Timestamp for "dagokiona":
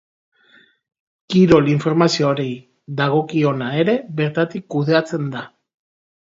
3.03-3.69